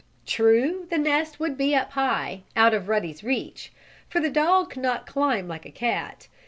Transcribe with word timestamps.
True 0.25 0.87
the 0.89 0.97
nest 0.97 1.39
would 1.39 1.55
be 1.55 1.73
high 1.73 2.33
up, 2.33 2.57
out 2.57 2.73
of 2.73 2.89
Ruddy's 2.89 3.23
reach, 3.23 3.71
for 4.09 4.19
the 4.19 4.31
dog 4.31 4.71
could 4.71 4.81
not 4.81 5.05
climb 5.05 5.47
like 5.47 5.67
a 5.67 5.71
cat. 5.71 6.27